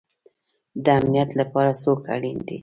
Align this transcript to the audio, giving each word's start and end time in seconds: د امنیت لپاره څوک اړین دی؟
د 0.83 0.85
امنیت 0.99 1.29
لپاره 1.39 1.71
څوک 1.83 1.99
اړین 2.15 2.37
دی؟ 2.47 2.57